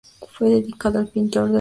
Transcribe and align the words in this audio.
Fue 0.31 0.49
dedicada 0.49 0.99
al 1.01 1.09
pintor 1.09 1.43
Delacroix. 1.43 1.49